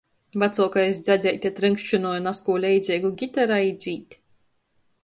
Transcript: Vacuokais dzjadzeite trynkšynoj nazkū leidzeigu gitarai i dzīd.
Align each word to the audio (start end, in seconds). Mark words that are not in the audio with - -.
Vacuokais 0.43 1.01
dzjadzeite 1.07 1.51
trynkšynoj 1.59 2.25
nazkū 2.29 2.57
leidzeigu 2.65 3.13
gitarai 3.23 3.63
i 3.71 3.79
dzīd. 3.85 4.23